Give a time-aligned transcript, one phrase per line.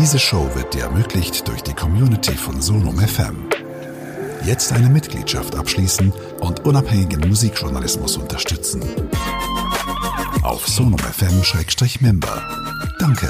[0.00, 3.48] Diese Show wird dir ermöglicht durch die Community von Sonum FM.
[4.44, 8.80] Jetzt eine Mitgliedschaft abschließen und unabhängigen Musikjournalismus unterstützen.
[10.42, 12.42] Auf sonumfm-member.
[13.00, 13.28] Danke.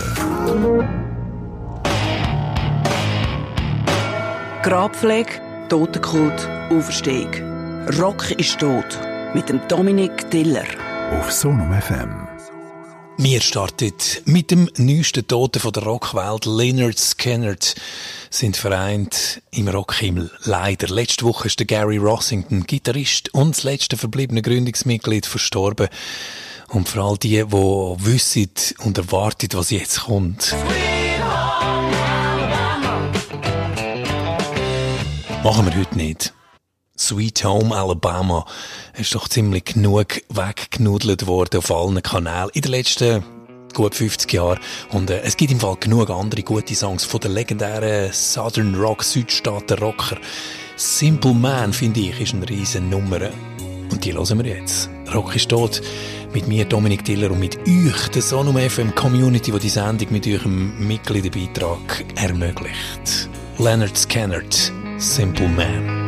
[4.63, 5.41] Grabpflege,
[5.71, 7.33] Totenkult, Auferstehung.
[7.99, 8.99] Rock ist tot.
[9.33, 10.67] Mit dem Dominik Diller.
[11.19, 12.28] Auf Sonum FM.
[13.21, 13.93] Wir starten
[14.27, 17.75] mit dem neuesten Toten von der Rockwelt, Leonard Skennert,
[18.31, 20.31] sind vereint im Rockhimmel.
[20.45, 20.87] Leider.
[20.87, 25.89] Letzte Woche ist der Gary Rossington, Gitarrist und das letzte verbliebene Gründungsmitglied, verstorben.
[26.69, 28.53] Und vor allem die, die wissen
[28.85, 30.55] und erwarten, was jetzt kommt.
[35.43, 36.33] Machen wir heute nicht.
[36.99, 38.45] Sweet Home Alabama
[38.97, 43.25] ist doch ziemlich genug weggenudelt worden auf allen Kanälen in den letzten
[43.73, 44.59] gut 50 Jahren.
[44.91, 49.05] Und äh, es gibt im Fall genug andere gute Songs von der legendären Southern Rock
[49.05, 50.17] Südstaaten Rocker.
[50.77, 53.31] Simple Man, finde ich, ist eine riesen Nummer.
[53.91, 54.91] Und die hören wir jetzt.
[55.15, 55.81] Rock ist tot.
[56.35, 60.27] Mit mir, Dominik Diller, und mit euch, der Sonum FM Community, die die Sendung mit
[60.27, 63.31] eurem Mitgliederbeitrag ermöglicht.
[63.59, 66.08] Leonard Scannert, Simple Man.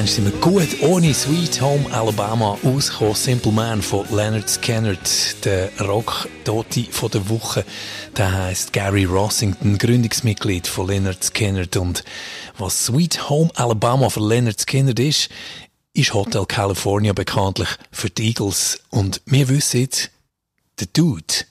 [0.00, 3.14] eins sind wir gut ohne Sweet Home Alabama ausgekommen.
[3.14, 7.66] Simple Man von Leonard Skennert, der Rock-Tote von der Woche.
[8.16, 11.76] Der heißt Gary Rossington, Gründungsmitglied von Leonard Skennert.
[11.76, 12.02] Und
[12.56, 15.28] was Sweet Home Alabama für Leonard Skennert ist,
[15.92, 18.80] ist Hotel California bekanntlich für die Eagles.
[18.88, 19.86] Und wir wissen,
[20.78, 21.44] der Dude,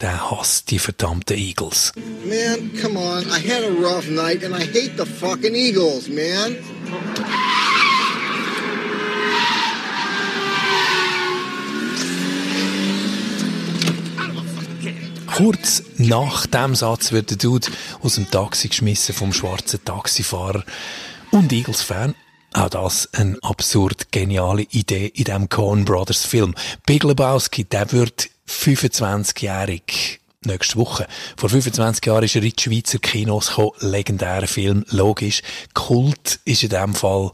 [0.00, 1.92] der hasst die verdammten Eagles.
[2.24, 3.24] Man, come on.
[3.24, 6.56] I had a rough night and I hate the fucking Eagles, man.
[15.42, 17.68] Kurz nach dem Satz wird der Dude
[18.02, 20.62] aus dem Taxi geschmissen vom schwarzen Taxifahrer
[21.30, 22.14] und Eagles-Fan.
[22.52, 26.54] Auch das eine absurd geniale Idee in dem Coen Brothers Film.
[26.84, 31.06] Big Lebowski, der wird 25-jährig nächste Woche.
[31.38, 33.70] Vor 25 Jahren ist er in die Schweizer Kinos gekommen.
[33.80, 35.40] Legendärer Film, logisch.
[35.72, 37.30] Kult ist in dem Fall,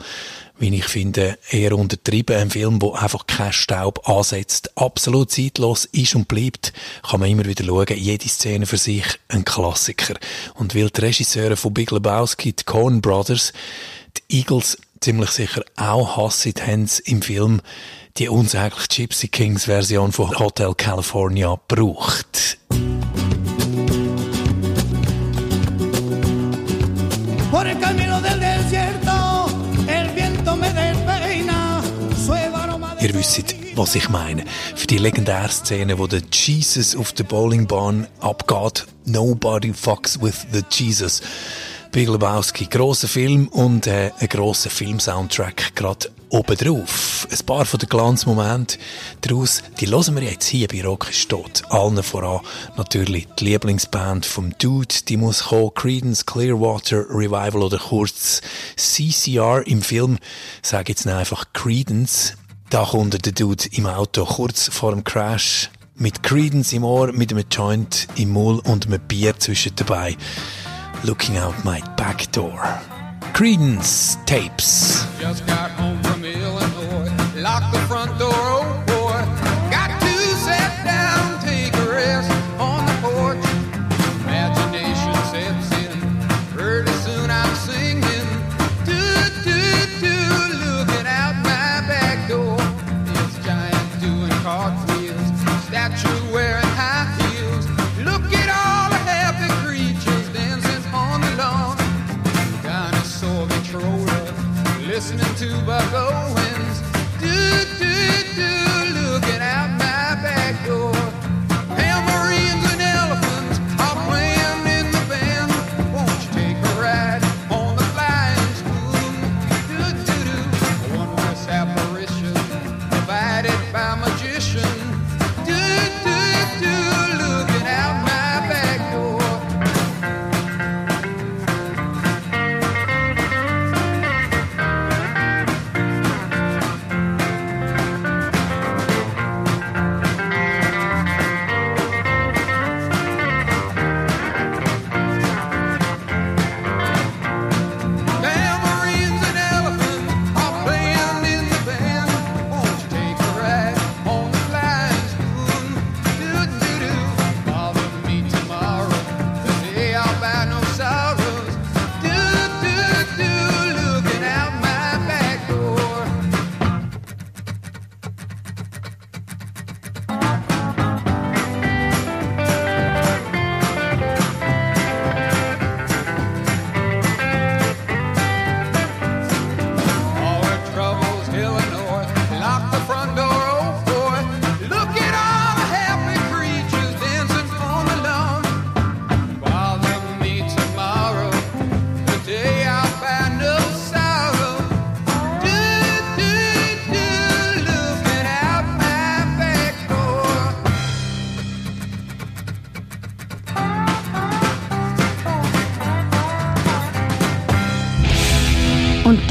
[0.58, 2.37] wie ich finde, eher untertrieben.
[2.37, 4.76] Ein Film, wo einfach kein Staub ansetzt.
[4.76, 6.73] Absolut zeitlos ist und bleibt.
[7.08, 7.87] Kann man immer wieder schauen.
[7.97, 10.14] Jede Szene für sich ein Klassiker.
[10.55, 13.53] Und weil die Regisseure von Big Lebowski, die Coen Brothers,
[14.17, 17.61] die Eagles ziemlich sicher auch hassen, haben sie im Film
[18.19, 22.58] die unsägliche Gypsy Kings Version von Hotel California braucht.
[27.50, 28.15] Por el camino
[33.06, 34.44] Ihr wisst, was ich meine.
[34.75, 38.85] Für die legendäre Szene, wo der Jesus auf der Bowlingbahn abgeht.
[39.05, 41.23] Nobody fucks with the Jesus.
[41.93, 47.29] Big Lebowski, grosser Film und äh, ein grosser Filmsoundtrack gerade obendrauf.
[47.31, 48.81] Ein paar von den Glanzmomenten
[49.20, 51.62] daraus, die hören wir jetzt hier bei Rock ist tot.
[51.69, 52.41] Allen voran
[52.76, 58.41] natürlich die Lieblingsband vom Dude, die muss kommen, Creedence Clearwater Revival oder kurz
[58.75, 60.19] CCR im Film.
[60.60, 62.34] Sag jetzt einfach Creedence.
[62.69, 67.31] Da kommt der Dude im Auto kurz vor dem Crash mit Creedence im Ohr, mit
[67.31, 70.17] einem Joint im Maul und einem Bier zwischen dabei.
[71.05, 72.61] Looking out my back door.
[73.32, 75.06] Creedence Tapes.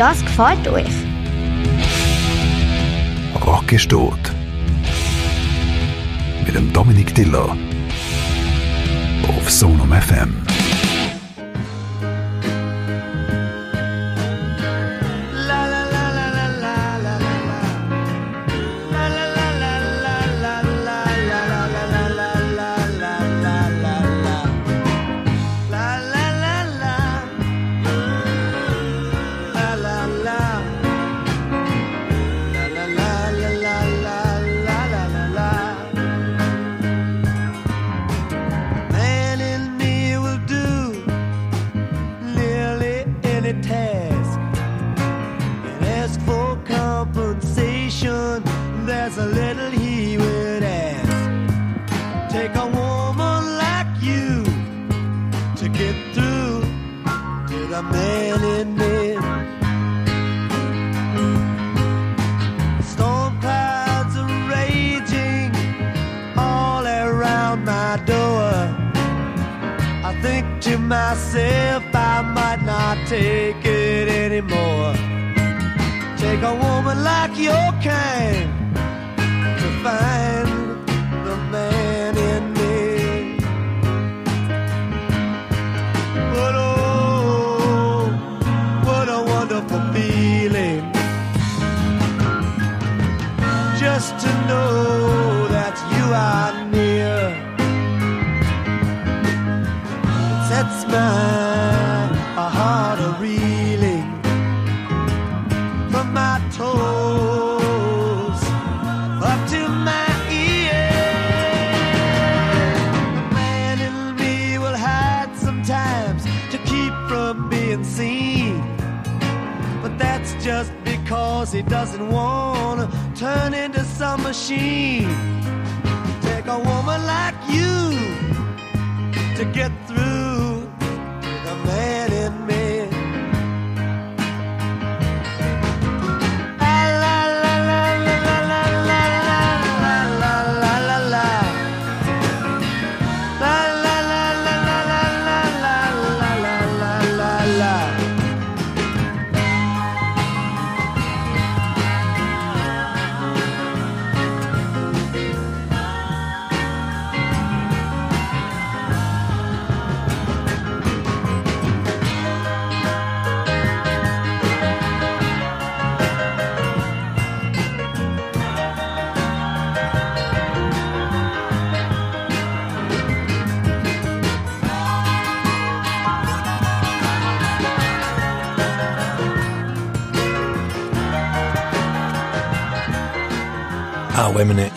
[0.06, 0.96] Das gefällt euch?
[3.44, 4.20] Rock ist tot.
[6.46, 7.58] Mit dem Dominik Diller.
[9.28, 10.55] Auf Sonum FM.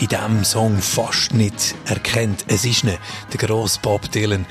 [0.09, 2.99] Diesem Song fast nicht erkennt, es ist nicht
[3.33, 4.47] der grosse Bob Dylan.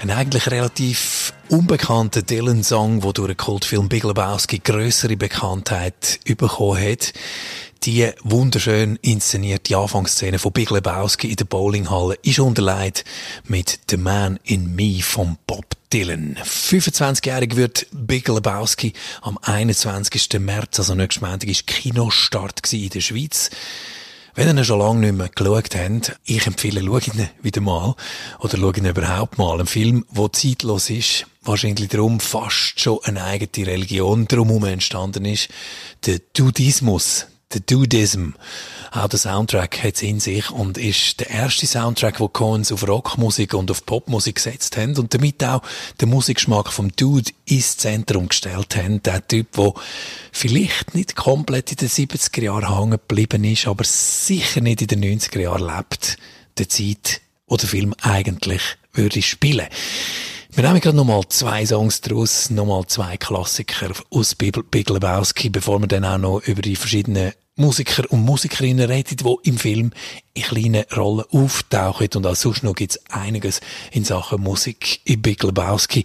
[0.00, 7.12] Ein eigentlich relativ unbekannter Dylan-Song, der durch den Kultfilm Big Lebowski grössere Bekanntheit bekommen hat.
[7.84, 13.04] Die wunderschön inszenierte Anfangsszene von Big Lebowski in der Bowlinghalle ist unterlegt
[13.44, 16.36] mit The Man in Me von Bob Dylan.
[16.44, 20.38] 25-jährig wird Big Lebowski am 21.
[20.40, 23.50] März, also nächsten Montag, ist Kinostart in der Schweiz.
[24.34, 27.94] Wenn ihr ihn schon lange nicht mehr geschaut habt, ich empfehle, schaut ihn wieder mal.
[28.38, 29.60] Oder schaut ihn überhaupt mal.
[29.60, 31.26] Ein Film, der zeitlos ist.
[31.42, 35.48] Wahrscheinlich darum fast schon eine eigene Religion drumherum entstanden ist.
[36.06, 37.26] Der Dudismus.
[37.52, 38.30] Der Dudism.
[38.92, 42.86] Auch der Soundtrack hat es in sich und ist der erste Soundtrack, wo Coens auf
[42.88, 45.62] Rockmusik und auf Popmusik gesetzt haben und damit auch
[46.00, 49.00] den Musikgeschmack vom Dude ins Zentrum gestellt haben.
[49.04, 49.74] Der Typ, der
[50.32, 55.04] vielleicht nicht komplett in den 70er Jahren hängen geblieben ist, aber sicher nicht in den
[55.04, 56.16] 90er Jahren lebt.
[56.58, 59.68] Der Zeit, wo der Film eigentlich würde spielen.
[60.52, 64.56] Wir nehmen gerade nochmal zwei Songs daraus, nochmal zwei Klassiker aus Big
[64.90, 69.58] Lebowski, bevor wir dann auch noch über die verschiedenen Musiker und Musikerinnen reden, die im
[69.58, 69.92] Film
[70.34, 72.08] in kleinen Rollen auftauchen.
[72.16, 73.60] Und auch sonst noch gibt's einiges
[73.92, 76.04] in Sachen Musik in Big Lebowski.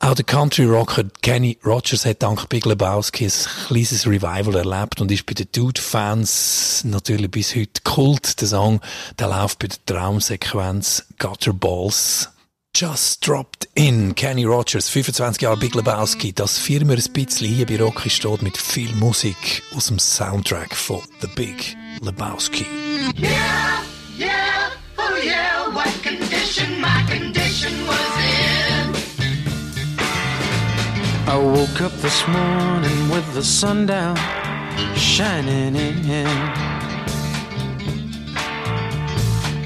[0.00, 3.32] Auch der Country-Rocker Kenny Rogers hat dank Big Lebowski ein
[3.68, 8.40] kleines Revival erlebt und ist bei den Dude-Fans natürlich bis heute Kult.
[8.40, 8.80] Der Song,
[9.18, 12.30] der läuft bei der Traumsequenz Gutter Balls
[12.78, 14.14] Just Dropped In.
[14.14, 16.34] Kenny Rogers, 25 Jahre Big Lebowski.
[16.34, 21.00] Das Firma ein bisschen hier bei Rocky steht mit viel Musik aus dem Soundtrack von
[21.22, 22.66] The Big Lebowski.
[23.16, 23.82] Yeah,
[24.18, 28.94] yeah, oh yeah, what condition my condition was in.
[31.26, 34.18] I woke up this morning with the sun down,
[34.94, 36.75] shining in.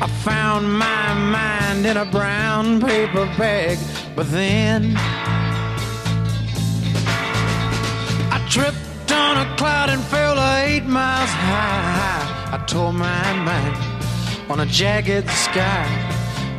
[0.02, 3.76] I found my mind in a brown paper bag,
[4.16, 4.95] but then
[8.33, 12.54] I tripped on a cloud and fell eight miles high.
[12.54, 13.76] I tore my mind
[14.50, 15.85] on a jagged sky.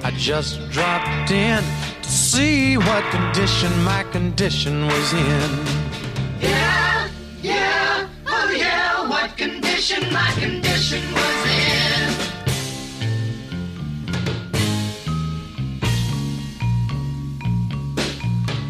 [0.03, 1.63] I just dropped in
[2.03, 5.51] to see what condition my condition was in.
[6.39, 7.09] Yeah,
[7.41, 11.50] yeah, oh yeah, what condition my condition was in.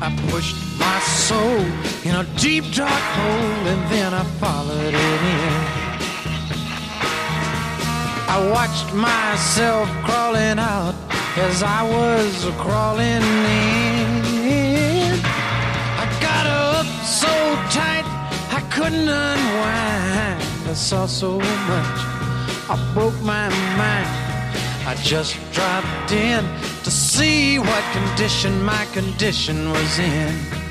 [0.03, 1.62] I pushed my soul
[2.03, 5.81] in a deep dark hole and then I followed it in.
[8.27, 10.96] I watched myself crawling out
[11.38, 13.22] as I was crawling
[13.67, 15.20] in.
[16.01, 17.29] I got up so
[17.70, 18.05] tight
[18.57, 20.42] I couldn't unwind.
[20.68, 21.98] I saw so much,
[22.74, 24.21] I broke my mind.
[24.92, 26.44] I just dropped in
[26.84, 30.71] to see what condition my condition was in.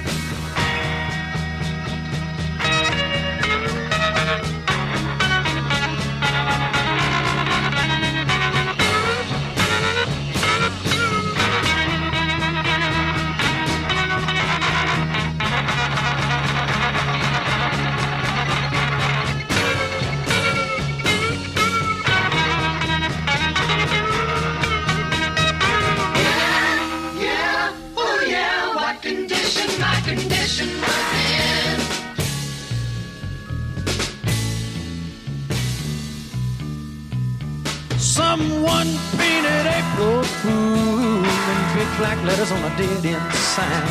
[38.30, 38.86] Someone
[39.18, 43.88] painted April Fool in big black letters on a dead end sign.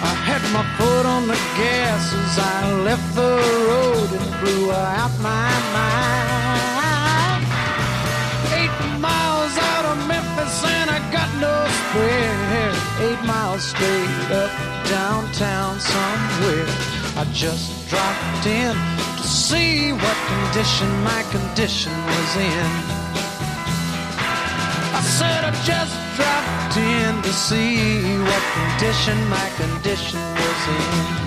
[0.00, 3.36] I had my foot on the gas as I left the
[3.68, 7.44] road and blew out my mind.
[8.60, 12.72] Eight miles out of Memphis and I got no spare.
[13.06, 14.50] Eight miles straight up
[14.88, 17.05] downtown somewhere.
[17.18, 18.76] I just dropped in
[19.16, 22.70] to see what condition my condition was in.
[24.92, 31.25] I said I just dropped in to see what condition my condition was in.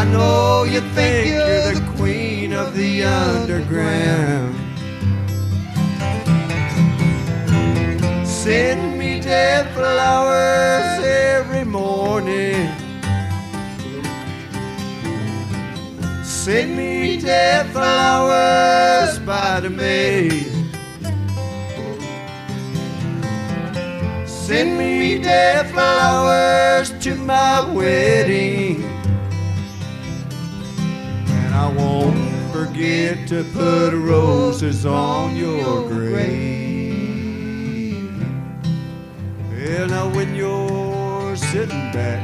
[0.00, 4.54] I know you think you're the queen of the underground.
[8.24, 12.70] Send me dead flowers every morning.
[16.22, 20.30] Send me dead flowers by the mail.
[24.28, 28.67] Send me dead flowers to my wedding.
[31.58, 36.28] I won't forget to put roses on your grave.
[39.52, 42.22] And now when you're sitting back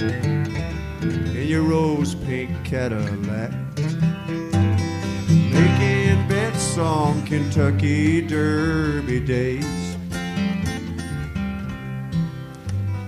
[0.00, 3.50] in your rose pink Cadillac,
[5.50, 9.96] making bets on Kentucky Derby days.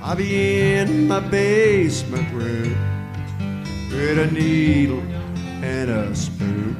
[0.02, 2.76] I'll be in my basement room
[3.92, 5.17] with a needle
[5.68, 6.74] and a spoon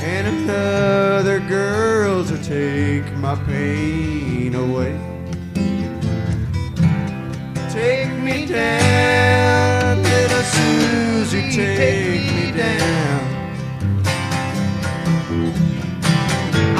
[0.00, 4.94] and another girl to take my pain away.
[7.70, 13.22] Take me down, little Susie, take me down.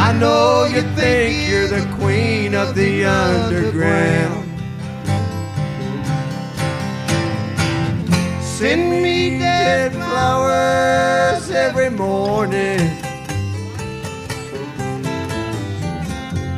[0.06, 4.44] I know you think you're the queen of the underground.
[8.40, 12.78] Send me dead flowers every morning.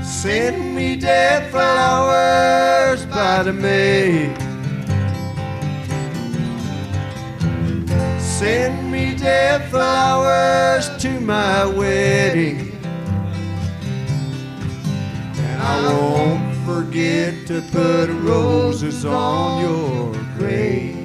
[0.02, 4.34] Send me dead flowers by the mail.
[8.20, 12.58] Send me dead flowers to my wedding.
[15.46, 20.97] And I won't forget to put roses on your grave.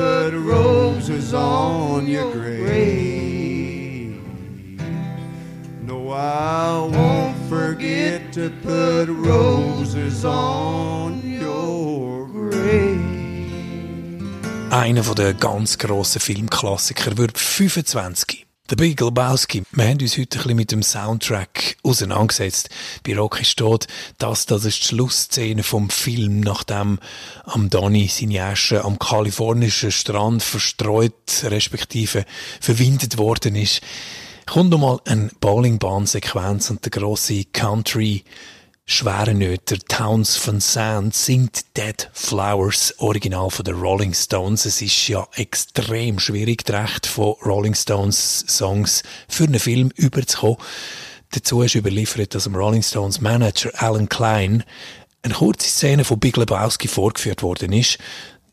[0.00, 4.16] Put roses on your grave.
[5.86, 13.20] No, I won't forget to put roses on your grave.
[14.70, 18.49] Einer der ganz grossen Filmklassiker wird 25.
[18.70, 19.64] Der Big Lebowski.
[19.72, 22.68] Wir haben uns heute ein bisschen mit dem Soundtrack auseinandergesetzt.
[23.04, 27.00] Bei Rocky steht, dass das ist die Schlussszene vom Film, nachdem
[27.46, 32.24] am Donny seine Asche am kalifornischen Strand verstreut, respektive
[32.60, 33.80] verwindet worden ist.
[34.46, 38.22] Kommt nochmal eine Bowlingbahn-Sequenz und der grosse Country
[38.92, 44.64] Schwerenöter Towns von Sand singt Dead Flowers, Original von den Rolling Stones.
[44.64, 50.56] Es ist ja extrem schwierig, die Rechte von Rolling Stones Songs für einen Film überzukommen.
[51.30, 54.64] Dazu ist überliefert, dass dem Rolling Stones Manager Alan Klein
[55.22, 57.96] eine kurze Szene von Big Lebowski vorgeführt worden ist.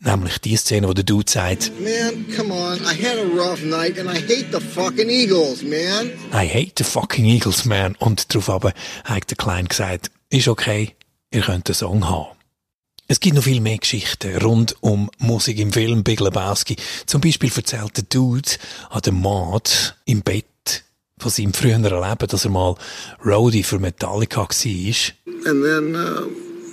[0.01, 2.77] Nämlich die Szene, wo der Dude sagt, Man, come on.
[2.81, 6.11] I had a rough night and I hate the fucking Eagles, man.
[6.31, 7.95] I hate the fucking Eagles, man.
[7.95, 8.73] Und darauf aber
[9.03, 10.95] hat der Klein gesagt, ist okay,
[11.31, 12.37] ihr könnt den Song haben.
[13.07, 16.75] Es gibt noch viel mehr Geschichten rund um Musik im Film Big Lebowski.
[17.05, 18.49] Zum Beispiel erzählt der Dude
[18.89, 20.83] an dem Mord im Bett
[21.17, 22.75] von seinem früheren Leben, dass er mal
[23.25, 24.47] Roadie für Metallica war.
[25.45, 26.27] And then uh,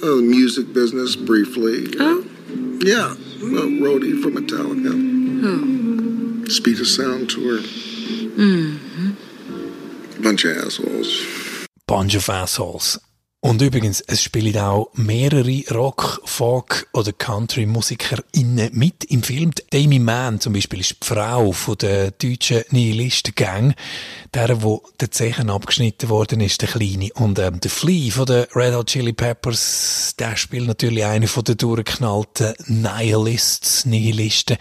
[0.04, 1.88] uh, music business briefly.
[2.00, 2.24] Oh?
[2.84, 4.92] Yeah, uh, roadie for Metallica.
[5.44, 6.50] Oh.
[6.50, 7.60] Speed of Sound tour.
[8.36, 8.80] Mhm.
[10.20, 11.22] Bunch of assholes.
[11.86, 12.98] Bunch of Assholes.
[13.44, 19.52] Und übrigens, es spielen auch mehrere Rock, Folk oder Country-MusikerInnen mit im Film.
[19.70, 23.74] Amy Mann zum Beispiel ist die Frau von der deutschen Nihilisten-Gang.
[24.32, 27.10] Der, wo der Zechen abgeschnitten worden ist, der Kleine.
[27.16, 31.44] Und ähm, der Flea von den Red Hot Chili Peppers, der spielt natürlich eine von
[31.44, 34.56] den durchgeknallten Nihilists, Nihilisten.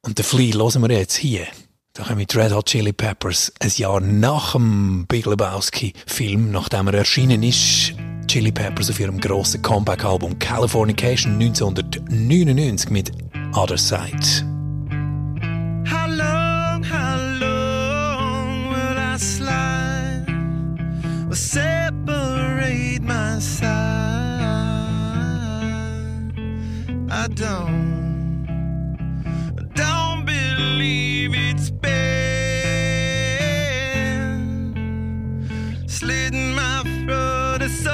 [0.00, 1.46] Und der Flea hören wir jetzt hier.
[1.96, 6.94] Da kommen mit Red Hot Chili Peppers ein Jahr nach dem Big Lebowski-Film, nachdem er
[6.94, 7.92] erschienen ist,
[8.26, 13.12] Chili Peppers auf ihrem grossen Comeback-Album Californication 1999 mit
[13.54, 14.44] Other Side.
[15.88, 20.26] How long, how long will I slide
[21.30, 23.70] or separate my side?
[27.08, 27.93] I don't
[30.84, 31.94] believe it's been
[35.88, 37.62] slitting my throat.
[37.62, 37.86] It's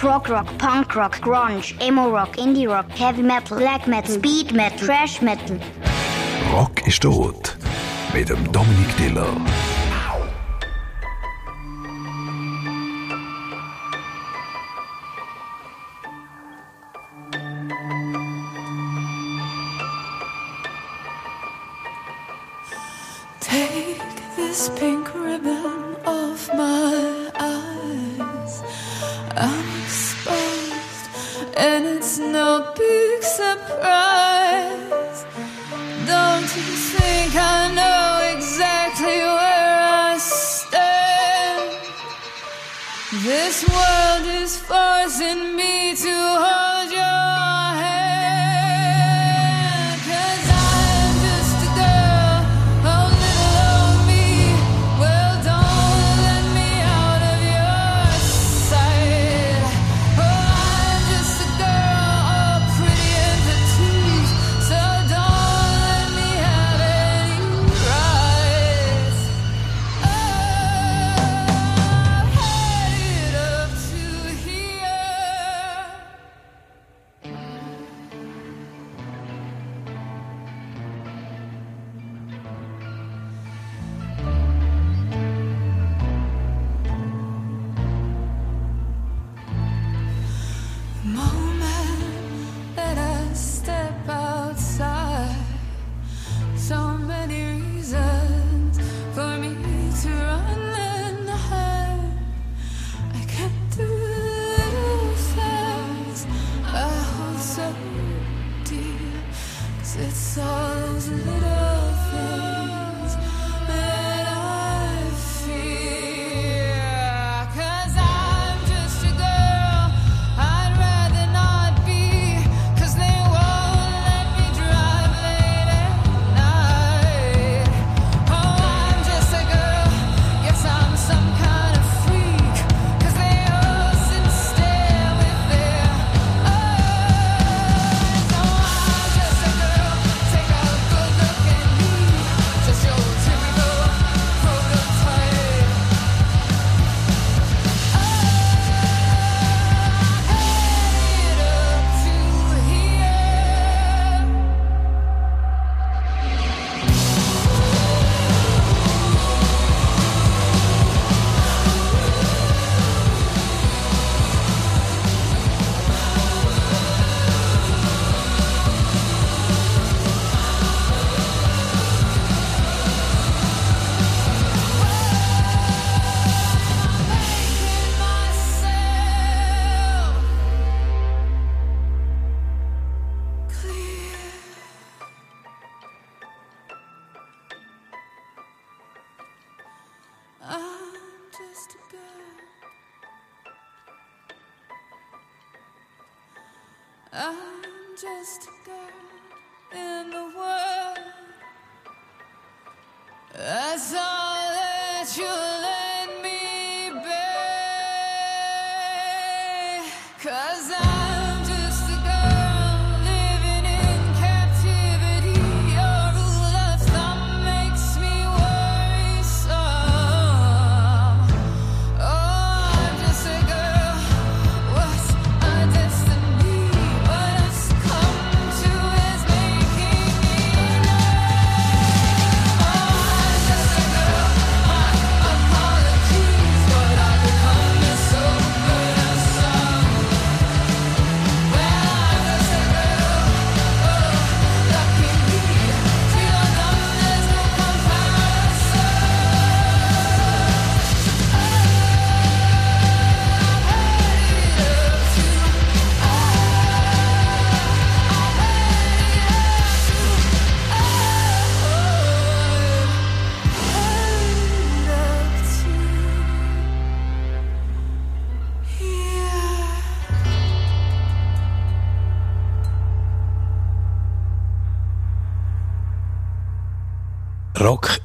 [0.00, 5.60] Prog Rock, Punk Rock, Grunge, Emo-Rock, Indie-Rock, Heavy Metal, Black Metal, Speed Metal, Trash Metal.
[6.50, 7.54] Rock ist tot.
[8.14, 9.36] mit dem Dominik Diller.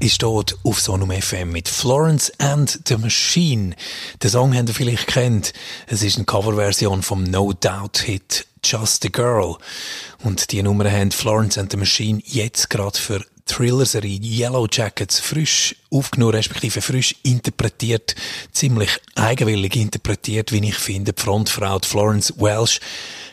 [0.05, 3.75] Ist dort auf Sonum FM mit Florence and the Machine.
[4.21, 5.51] Den Song habt ihr vielleicht kennt.
[5.87, 9.55] Es ist eine Coverversion vom No Doubt Hit Just a Girl.
[10.23, 15.75] Und die Nummer haben Florence and the Machine jetzt gerade für Thriller-Serie Yellow Jackets frisch
[15.89, 18.13] aufgenommen, respektive frisch interpretiert,
[18.51, 21.13] ziemlich eigenwillig interpretiert, wie ich finde.
[21.13, 22.79] Die Frontfrau, Florence Welsh,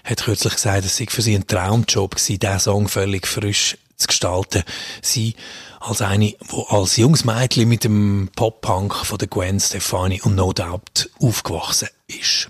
[0.04, 4.06] hat kürzlich gesagt, es sei für sie ein Traumjob gewesen, diesen Song völlig frisch zu
[4.06, 4.62] gestalten.
[5.02, 5.34] Sie
[5.82, 10.52] als eine, wo als junges Mädchen mit dem Pop-Punk von der Gwen Stefani und No
[10.52, 12.48] Doubt aufgewachsen ist.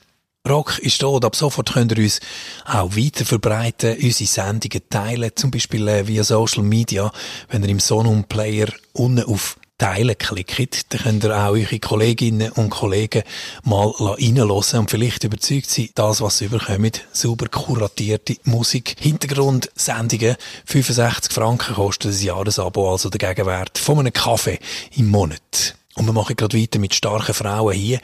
[0.49, 2.21] Rock ist da und ab sofort könnt ihr uns
[2.65, 7.13] auch weiter verbreiten, unsere Sendungen teilen, zum Beispiel äh, via Social Media,
[7.49, 12.53] wenn ihr im Sonum Player unten auf Teilen klickt, dann könnt ihr auch eure Kolleginnen
[12.53, 13.25] und Kollegen
[13.65, 21.33] mal reinhören und vielleicht überzeugt sein, das, was sie überkommen, sauber kuratierte Musik, Hintergrundsendungen, 65
[21.33, 24.61] Franken kostet ein Jahresabo, also der Gegenwert von einem Kaffee
[24.97, 25.75] im Monat.
[25.95, 28.01] Und wir machen gerade weiter mit starken Frauen hier.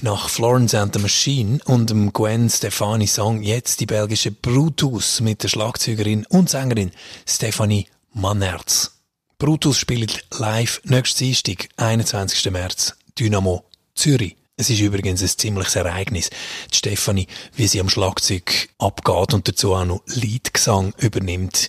[0.00, 5.42] Nach Florence and the Machine und dem Gwen Stefani Song jetzt die belgische Brutus mit
[5.44, 6.90] der Schlagzeugerin und Sängerin
[7.26, 8.97] Stefanie Mannerz.
[9.40, 12.50] Brutus spielt live nächstes Dienstag, 21.
[12.50, 13.62] März, Dynamo
[13.94, 14.34] Zürich.
[14.56, 16.30] Es ist übrigens ein ziemliches Ereignis.
[16.72, 21.68] Die Stefanie, wie sie am Schlagzeug abgeht und dazu auch noch Liedgesang übernimmt.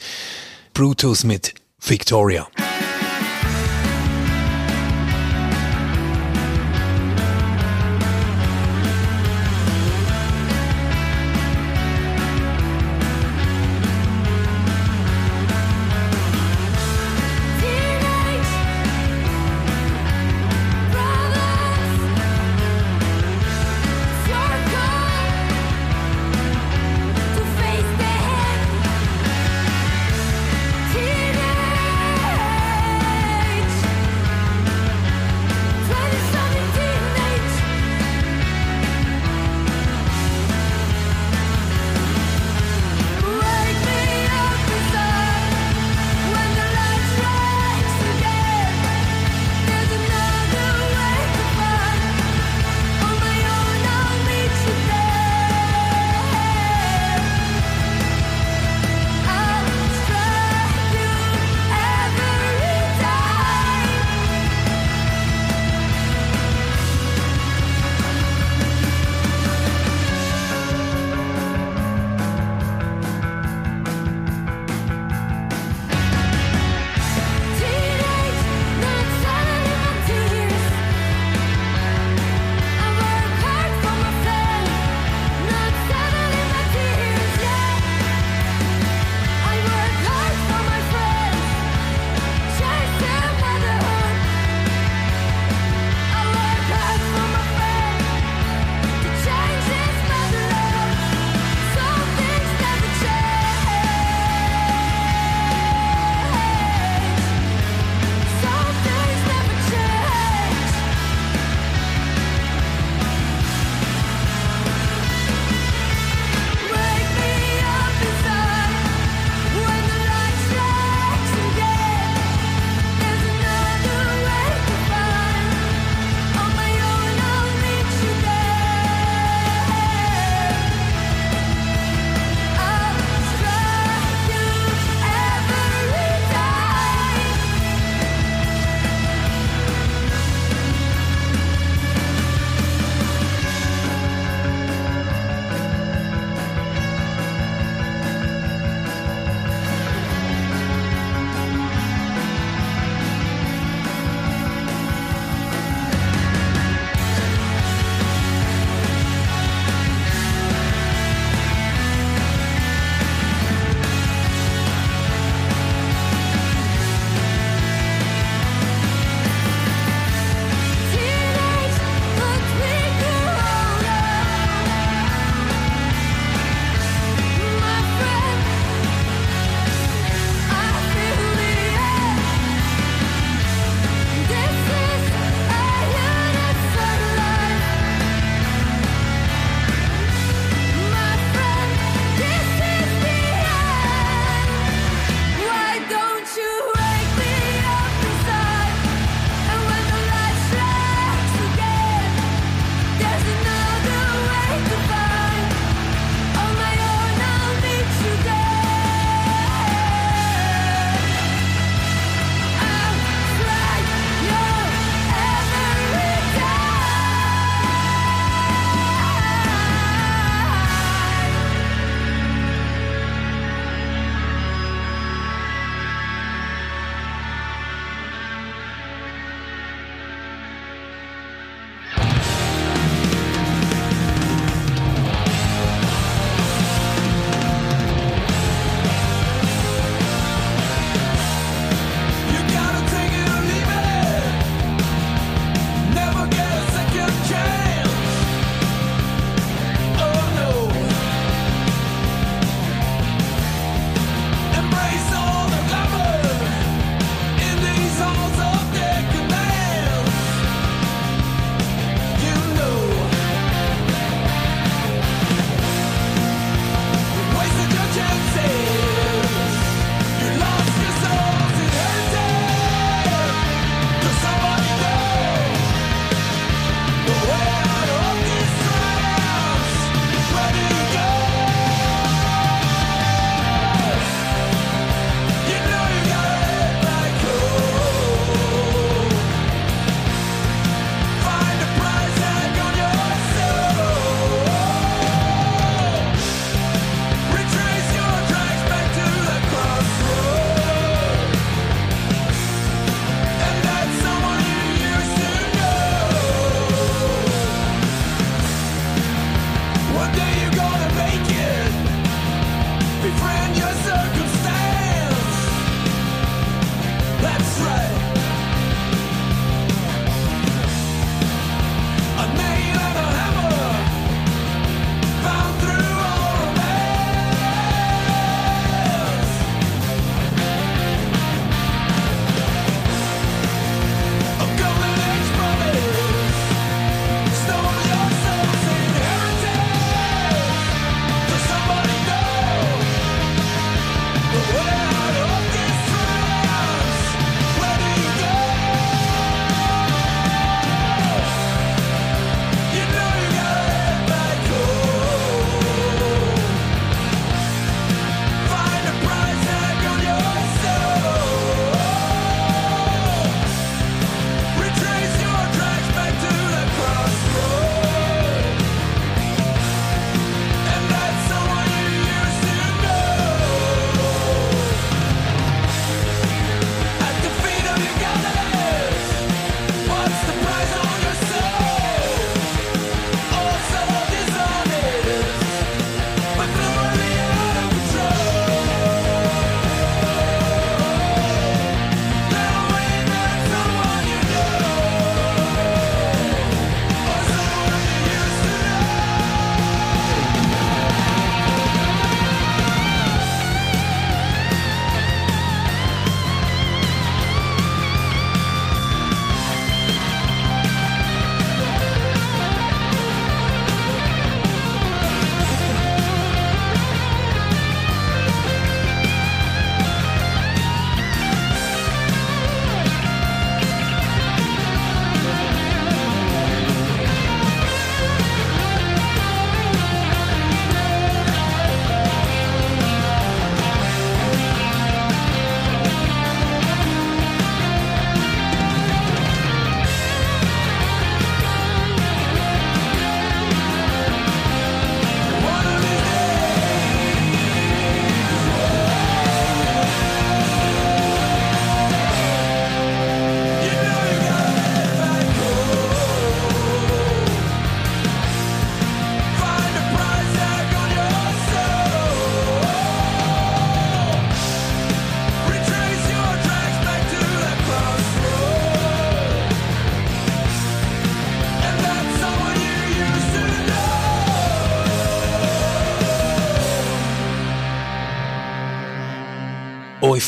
[0.73, 2.47] Brutus mit Victoria.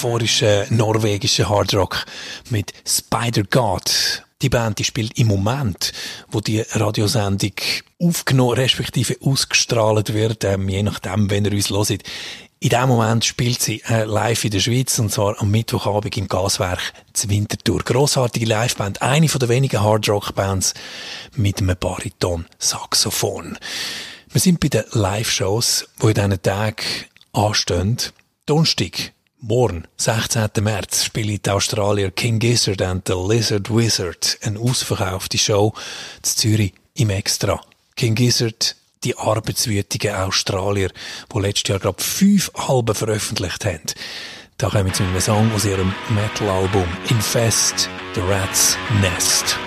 [0.02, 2.06] Euphorischen norwegischen Hardrock
[2.50, 4.24] mit Spider God.
[4.42, 5.94] Die Band die spielt im Moment,
[6.32, 7.52] wo die Radiosendung
[8.02, 12.02] aufgenommen respektive ausgestrahlt wird, ähm, je nachdem, wenn ihr uns hört.
[12.60, 16.28] In dem Moment spielt sie äh, live in der Schweiz und zwar am Mittwochabend im
[16.28, 17.84] Gaswerk zu Winterthur.
[17.84, 20.74] Grossartige Liveband, eine von der wenigen Hardrock-Bands
[21.36, 23.60] mit einem Bariton-Saxophon.
[24.32, 26.86] Wir sind bei den Live-Shows, die in diesen Tagen
[27.34, 27.98] anstehen.
[28.48, 30.50] Donnerstag, morgen, 16.
[30.62, 35.74] März, spielt die Australier King Gizzard and the Lizard Wizard eine ausverkaufte Show
[36.22, 37.60] zu Zürich im Extra.
[37.96, 40.92] King Gizzard, die arbeitswütigen Australier,
[41.34, 43.82] die letztes Jahr gerade fünf Alben veröffentlicht haben.
[44.58, 49.58] Da kommen wir zu einem Song aus ihrem Metal-Album Infest, The Rat's Nest.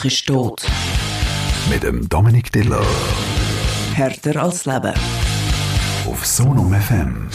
[0.00, 0.62] Rock ist tot.
[1.68, 2.80] Mit dem Dominik Diller.
[3.92, 4.94] Härter als Leben.
[6.06, 7.28] Auf Sonum FM.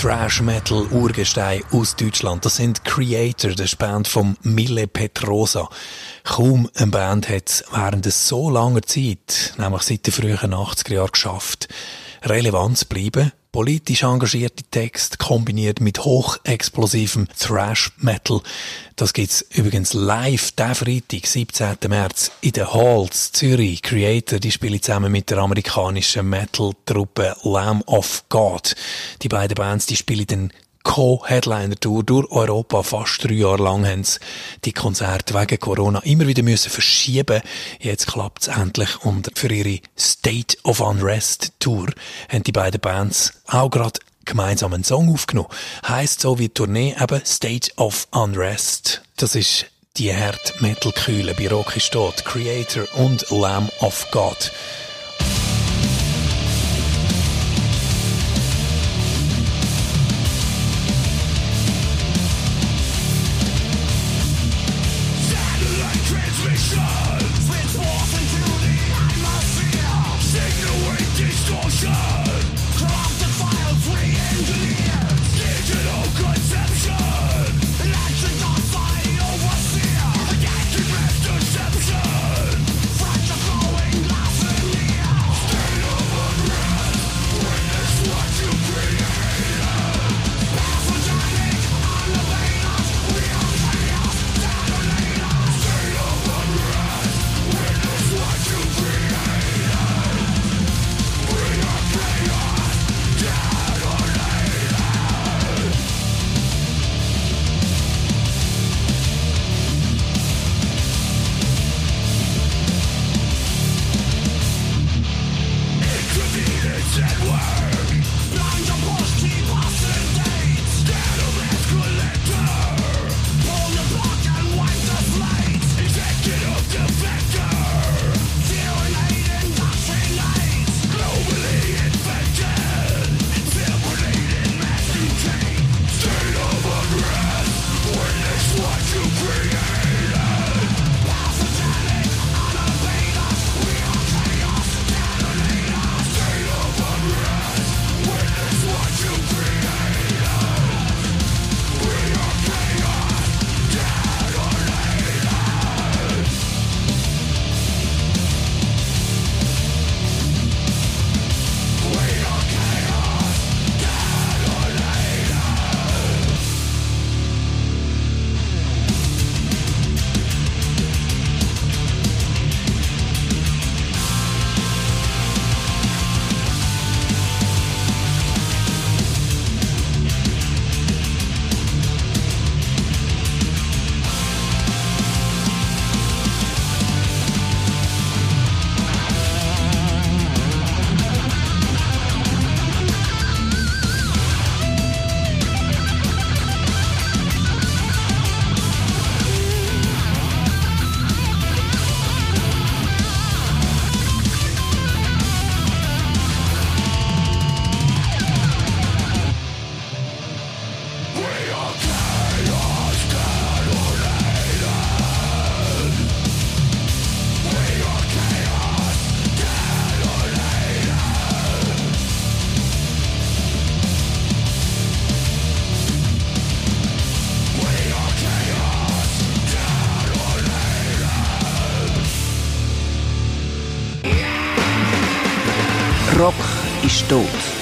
[0.00, 2.46] Thrash Metal Urgestein aus Deutschland.
[2.46, 5.68] Das sind Creator, der Band vom Mille Petrosa.
[6.24, 11.10] Kaum eine Band hat es während so langer Zeit, nämlich seit den frühen 80er Jahren,
[11.12, 11.68] geschafft,
[12.22, 13.32] relevant zu bleiben.
[13.52, 18.42] Politisch engagierte Texte kombiniert mit hochexplosivem Thrash Metal.
[18.94, 21.76] Das gibt's übrigens live der Freitag, 17.
[21.88, 23.82] März, in den Halls Zürich.
[23.82, 28.76] Creator, die spielen zusammen mit der amerikanischen Metal-Truppe Lamb of God.
[29.22, 30.52] Die beiden Bands, die spielen den
[30.82, 32.82] Co-Headliner-Tour durch Europa.
[32.82, 34.18] Fast drei Jahre lang haben sie
[34.64, 37.42] die Konzerte wegen Corona immer wieder müssen verschieben.
[37.78, 39.04] Jetzt klappt's endlich.
[39.04, 41.88] Und für ihre State of Unrest Tour
[42.28, 45.48] haben die beiden Bands auch gerade gemeinsam einen Song aufgenommen.
[45.86, 49.02] Heißt so wie die Tournee eben State of Unrest.
[49.16, 49.66] Das ist
[49.96, 54.50] die Hard Metal Kühle bei Rocky Stott, Creator und Lamb of God.
[66.60, 67.09] Nation!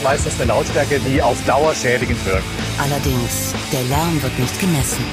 [0.09, 2.43] meistens eine Lautstärke, die auf Dauer schädigend wirkt.
[2.79, 5.05] Allerdings, der Lärm wird nicht gemessen.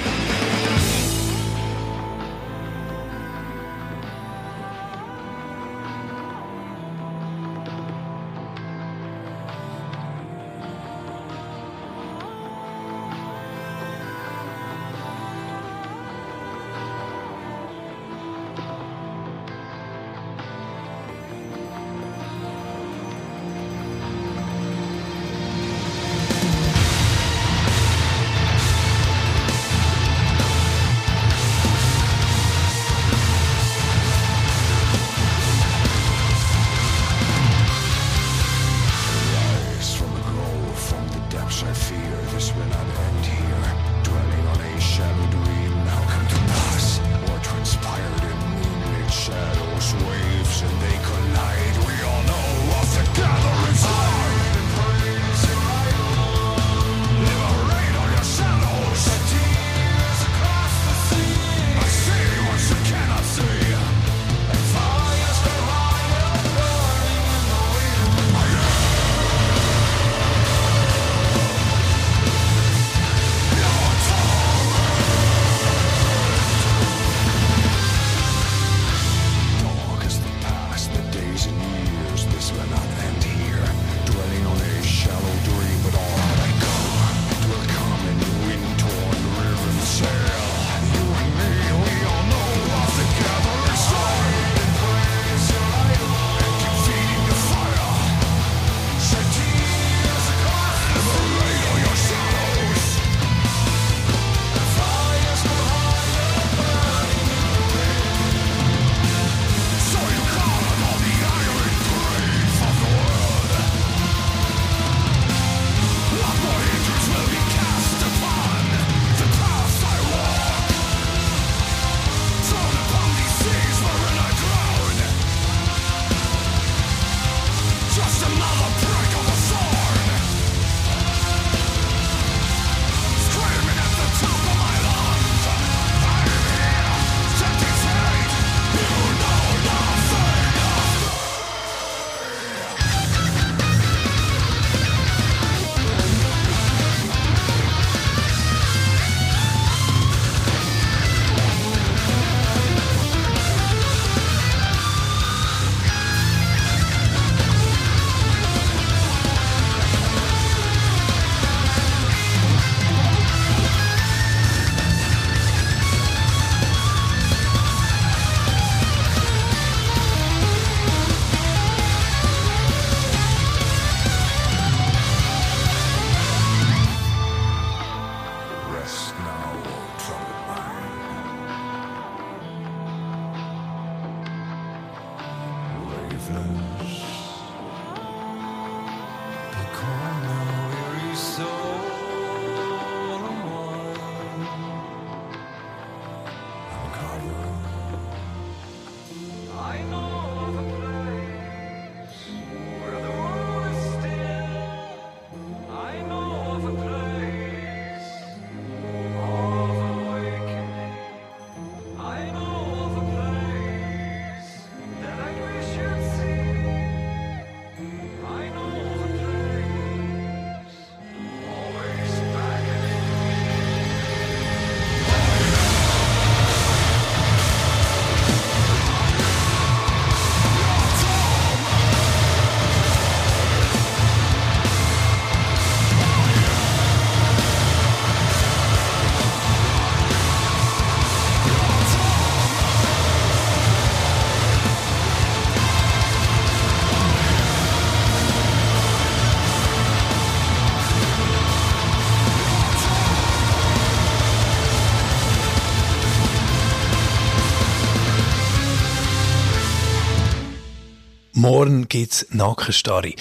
[261.46, 263.14] Morgen gibt's Nackenstarre.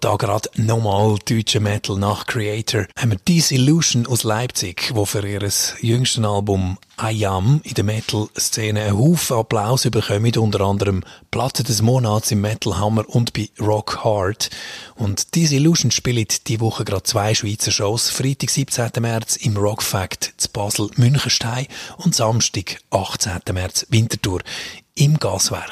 [0.00, 5.48] Da gerade nochmal deutsche Metal nach Creator haben wir Disillusion aus Leipzig, wo für ihr
[5.80, 11.80] jüngsten Album I Am in der Metal-Szene einen Haufen Applaus bekommen, unter anderem Platte des
[11.80, 14.50] Monats im Metal Hammer und bei Rock Hard.
[14.96, 18.10] Und Disillusion spielt die Woche gerade zwei Schweizer Shows.
[18.10, 18.90] Freitag, 17.
[18.98, 21.68] März im Rock Fact zu Basel Münchenstein
[21.98, 23.38] und Samstag, 18.
[23.52, 24.40] März Winterthur
[24.96, 25.70] im Gaswerk.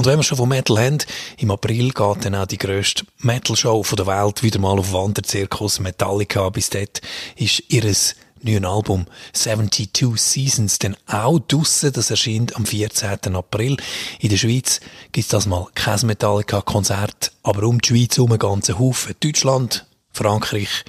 [0.00, 0.96] Und wenn wir schon von Metal haben,
[1.36, 6.48] im April geht dann auch die grösste Metal-Show der Welt wieder mal auf Wanderzirkus Metallica.
[6.48, 7.02] Bis dort
[7.36, 11.92] ist ihres neuen Album 72 Seasons dann auch draussen.
[11.92, 13.36] Das erscheint am 14.
[13.36, 13.76] April.
[14.20, 14.80] In der Schweiz
[15.12, 19.16] gibt's das mal kein Metallica-Konzert, aber um die Schweiz herum einen ganzen Haufen.
[19.20, 20.86] Deutschland, Frankreich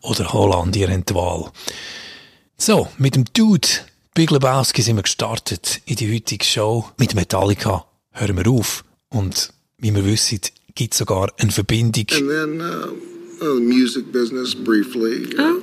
[0.00, 1.50] oder Holland, ihr habt die Wahl.
[2.56, 3.66] So, mit dem Dude
[4.14, 6.88] Big Lebowski sind wir gestartet in die heutige Show.
[6.98, 7.84] Mit Metallica
[8.14, 8.84] hören wir auf.
[9.10, 10.40] Und wie wir wissen,
[10.74, 12.06] gibt es sogar eine Verbindung.
[12.10, 12.86] And then uh,
[13.44, 15.28] uh, the music business briefly.
[15.38, 15.62] Oh?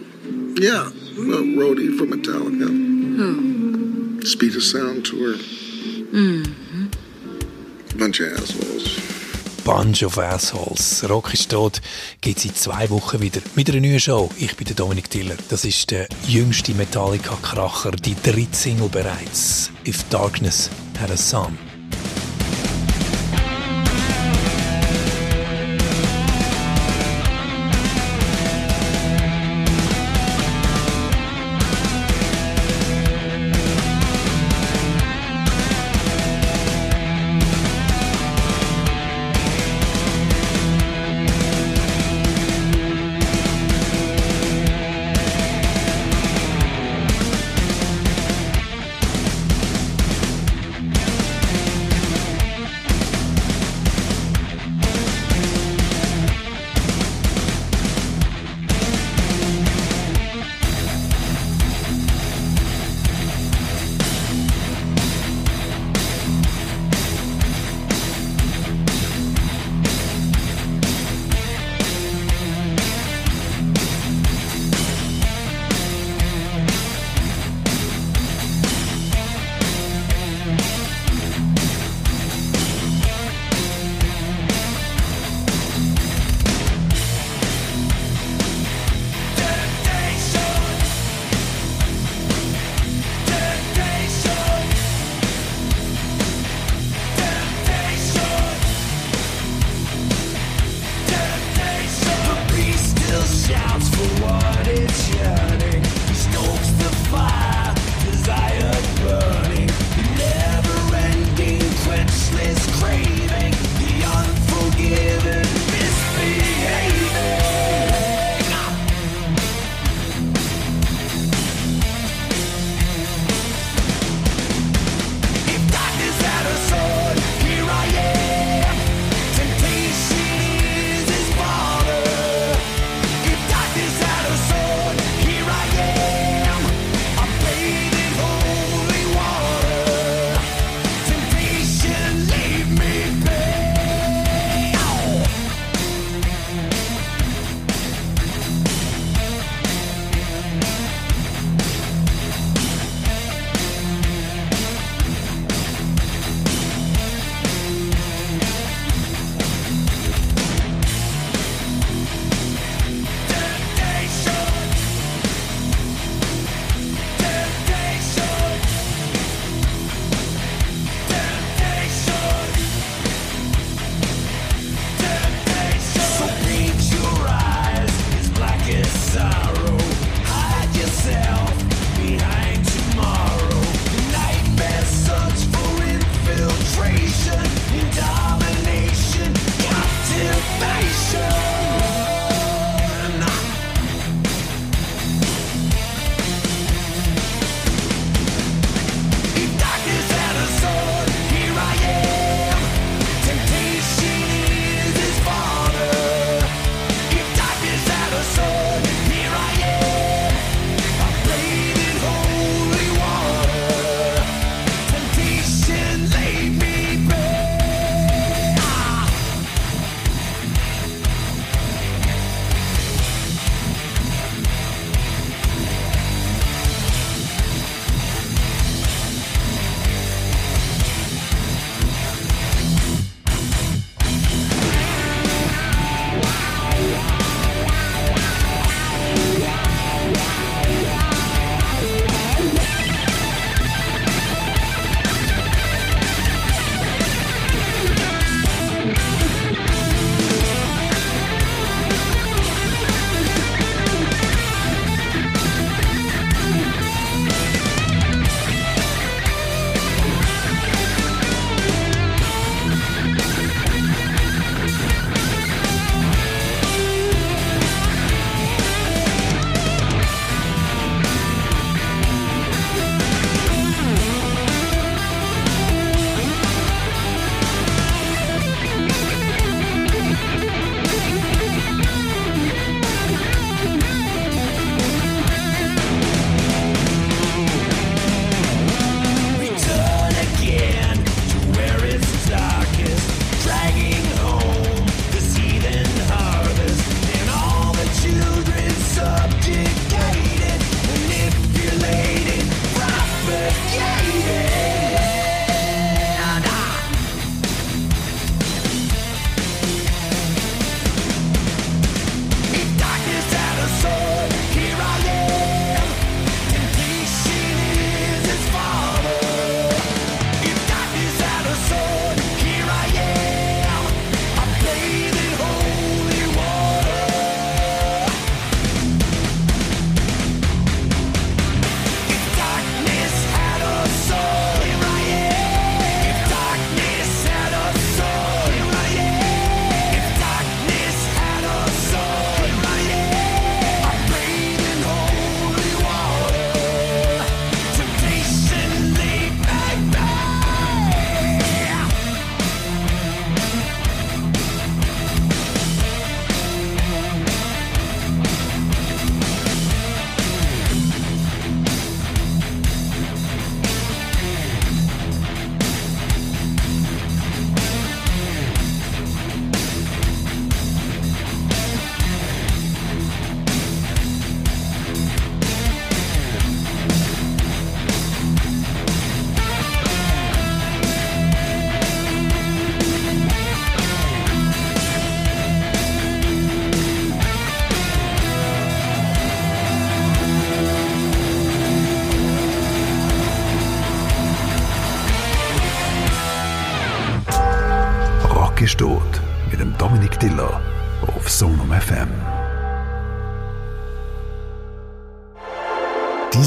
[0.60, 0.88] Yeah,
[1.18, 2.70] uh, roadie for Metallica.
[3.20, 4.26] Oh.
[4.26, 5.36] Speed of Sound tour.
[6.12, 6.44] Mhm.
[7.98, 9.02] Bunch of assholes.
[9.64, 11.04] Bunch of Assholes.
[11.08, 11.82] Rock ist tot.
[12.20, 14.30] Gibt in zwei Wochen wieder mit einer neuen Show.
[14.38, 15.36] Ich bin der Dominik Tiller.
[15.50, 19.72] Das ist der jüngste Metallica-Kracher, die dritte Single bereits.
[19.86, 21.71] If Darkness Had a Sun.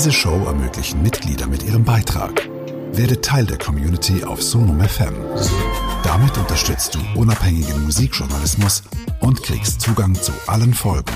[0.04, 2.46] Diese Show ermöglichen Mitglieder mit ihrem Beitrag.
[2.92, 5.14] Werde Teil der Community auf Sonum FM.
[6.02, 8.82] Damit unterstützt du unabhängigen Musikjournalismus
[9.20, 11.14] und kriegst Zugang zu allen Folgen.